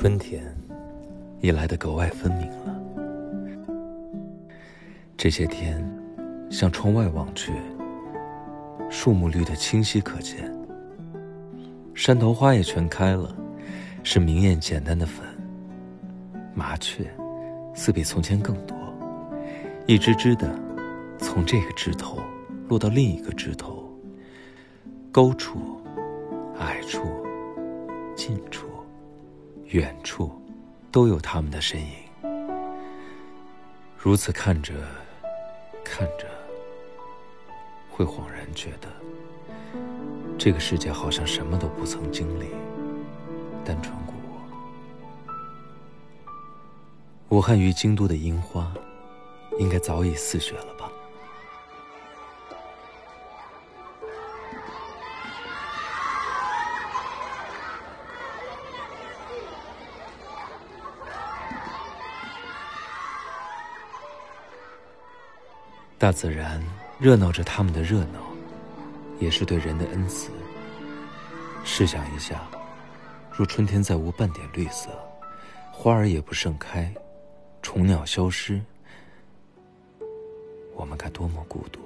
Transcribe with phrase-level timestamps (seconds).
[0.00, 0.42] 春天
[1.42, 2.74] 已来得格外分明了。
[5.14, 5.78] 这些天，
[6.50, 7.52] 向窗外望去，
[8.88, 10.50] 树木绿得清晰可见，
[11.92, 13.36] 山头花也全开了，
[14.02, 15.22] 是明艳简单的粉。
[16.54, 17.04] 麻雀
[17.74, 18.74] 似比从前更多，
[19.86, 20.58] 一只只的
[21.18, 22.18] 从这个枝头
[22.70, 23.86] 落到另一个枝头，
[25.12, 25.58] 高处、
[26.58, 27.02] 矮处、
[28.16, 28.69] 近处。
[29.70, 30.32] 远处，
[30.90, 31.88] 都有他们的身影。
[33.96, 34.74] 如此看着，
[35.84, 36.26] 看着，
[37.88, 38.88] 会恍然觉得，
[40.36, 42.46] 这个世界好像什么都不曾经历，
[43.64, 44.42] 单纯过我。
[47.28, 48.72] 武汉与京都的樱花，
[49.60, 50.79] 应该早已似雪了吧
[66.00, 66.58] 大自然
[66.98, 68.20] 热闹着他们的热闹，
[69.18, 70.30] 也是对人的恩赐。
[71.62, 72.48] 试想一下，
[73.30, 74.88] 若春天再无半点绿色，
[75.70, 76.90] 花儿也不盛开，
[77.60, 78.58] 虫鸟消失，
[80.74, 81.80] 我们该多么孤独！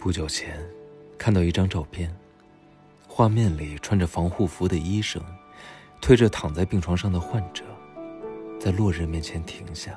[0.00, 0.60] 不久前，
[1.16, 2.12] 看到一张照片，
[3.06, 5.22] 画面里穿着防护服的医生，
[6.00, 7.62] 推着躺在病床上的患者，
[8.58, 9.96] 在落日面前停下。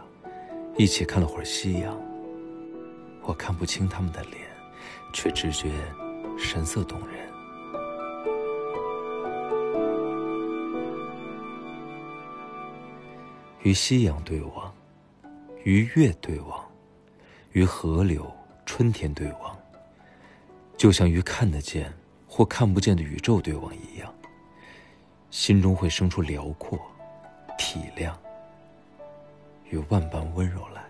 [0.77, 1.99] 一起看了会儿夕阳，
[3.23, 4.47] 我看不清他们的脸，
[5.11, 5.71] 却直觉
[6.37, 7.27] 神色动人。
[13.63, 14.71] 与夕阳对望，
[15.63, 16.63] 与月对望，
[17.53, 18.31] 与河流、
[18.63, 19.57] 春天对望，
[20.77, 21.91] 就像与看得见
[22.27, 24.13] 或看不见的宇宙对望一样，
[25.31, 26.79] 心中会生出辽阔、
[27.57, 28.13] 体谅。
[29.69, 30.81] 与万般温柔来，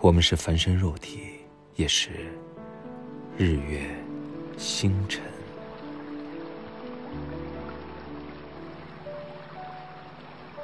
[0.00, 1.40] 我们是凡身肉体，
[1.76, 2.10] 也是
[3.38, 3.88] 日月
[4.58, 5.22] 星辰。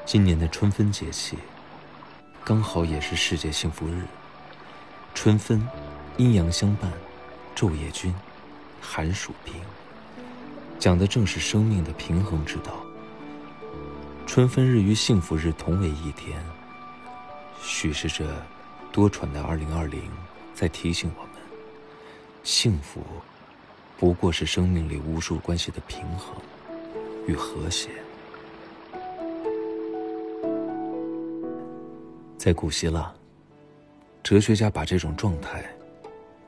[0.05, 1.37] 今年的春分节气，
[2.45, 4.03] 刚好也是世界幸福日。
[5.15, 5.67] 春分，
[6.19, 6.93] 阴阳相伴，
[7.57, 8.15] 昼夜均，
[8.81, 9.55] 寒暑平，
[10.79, 12.86] 讲的正是生命的平衡之道。
[14.37, 16.39] 春分日与幸福日同为一天，
[17.63, 18.31] 许是这
[18.93, 20.03] 多舛的二零二零
[20.53, 21.33] 在提醒我们：
[22.43, 23.01] 幸福
[23.97, 26.37] 不过是生命里无数关系的平衡
[27.27, 27.89] 与和谐。
[32.37, 33.11] 在古希腊，
[34.23, 35.65] 哲学家把这种状态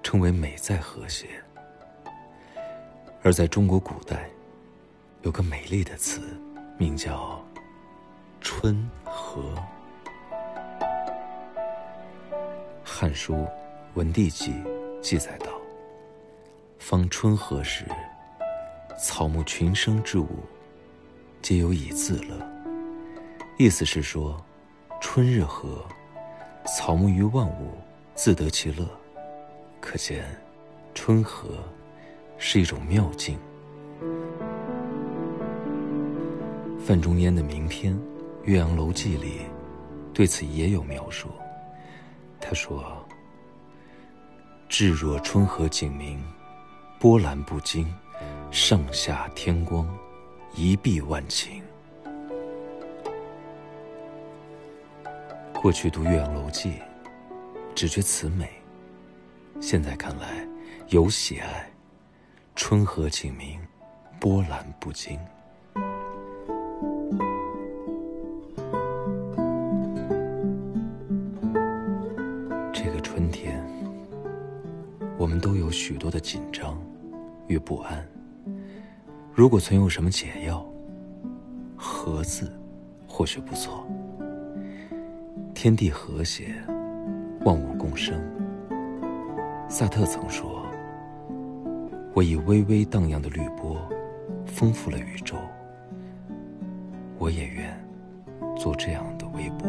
[0.03, 1.27] 称为“美在和谐”；
[3.23, 4.29] 而在中国古代，
[5.23, 6.21] 有个美丽的词，
[6.77, 7.43] 名叫。
[8.41, 9.41] 春和，
[12.85, 13.35] 《汉书·
[13.95, 14.53] 文帝纪》
[15.01, 15.47] 记载道
[16.79, 17.85] ：“方春和时，
[18.99, 20.29] 草木群生之物，
[21.43, 22.35] 皆有以自乐。”
[23.59, 24.41] 意思是说，
[25.01, 25.85] 春日和，
[26.67, 27.73] 草木与万物
[28.15, 28.87] 自得其乐。
[29.81, 30.25] 可见，
[30.95, 31.49] 春和
[32.39, 33.39] 是一种妙境。
[36.79, 37.95] 范仲淹的名篇。
[38.49, 39.43] 《岳阳楼记》里
[40.15, 41.29] 对此也有描述。
[42.41, 43.07] 他说
[44.71, 46.19] ：“至若春和景明，
[46.99, 47.95] 波澜不惊，
[48.51, 49.87] 上下天光，
[50.55, 51.61] 一碧万顷。”
[55.53, 56.71] 过去读《岳阳楼记》，
[57.75, 58.47] 只觉词美；
[59.61, 60.49] 现在看来，
[60.89, 61.71] 有喜爱。
[62.57, 63.61] 春和景明，
[64.19, 65.21] 波澜不惊。
[75.69, 76.81] 有许多的紧张
[77.47, 78.03] 与不安。
[79.35, 80.65] 如果存有什么解药，
[81.77, 82.51] 和字
[83.07, 83.87] 或许不错。
[85.55, 86.55] 天地和谐，
[87.45, 88.19] 万物共生。
[89.69, 90.65] 萨特曾说
[92.17, 93.77] ：“我以微微荡漾的绿波，
[94.47, 95.37] 丰富了宇宙。”
[97.21, 97.79] 我也愿
[98.57, 99.69] 做这样的微波。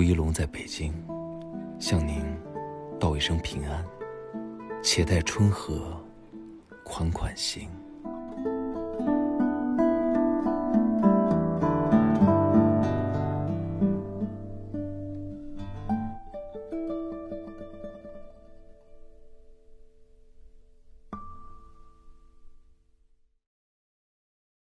[0.00, 0.94] 吴一龙在北京，
[1.78, 2.24] 向您
[2.98, 3.84] 道一声平安，
[4.82, 5.94] 且待春和
[6.82, 7.68] 款款行。